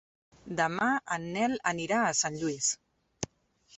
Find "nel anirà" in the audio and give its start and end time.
1.35-2.01